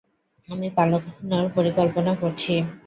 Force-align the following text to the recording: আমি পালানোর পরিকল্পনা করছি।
আমি 0.49 0.67
পালানোর 0.77 1.45
পরিকল্পনা 1.55 2.11
করছি। 2.21 2.53